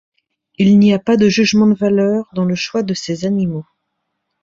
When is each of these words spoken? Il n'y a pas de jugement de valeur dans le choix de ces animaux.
Il 0.57 0.79
n'y 0.79 0.93
a 0.93 0.97
pas 0.97 1.15
de 1.15 1.29
jugement 1.29 1.67
de 1.67 1.75
valeur 1.75 2.27
dans 2.33 2.43
le 2.45 2.55
choix 2.55 2.81
de 2.81 2.95
ces 2.95 3.23
animaux. 3.27 3.67